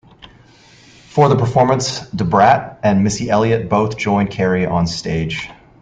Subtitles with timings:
[1.09, 5.47] For the performance, Da Brat and Missy Elliott both joined Carey on-stage.